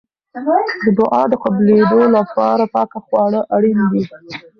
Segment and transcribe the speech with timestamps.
[0.33, 4.03] د دعا د قبلېدو لپاره پاکه خواړه اړین دي.